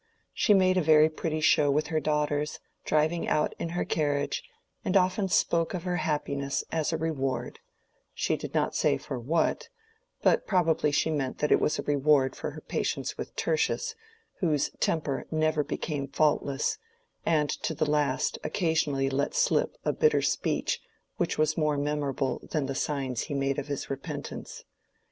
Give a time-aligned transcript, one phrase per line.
[0.33, 4.41] She made a very pretty show with her daughters, driving out in her carriage,
[4.83, 9.69] and often spoke of her happiness as "a reward"—she did not say for what,
[10.23, 13.93] but probably she meant that it was a reward for her patience with Tertius,
[14.39, 16.79] whose temper never became faultless,
[17.23, 20.81] and to the last occasionally let slip a bitter speech
[21.17, 24.63] which was more memorable than the signs he made of his repentance.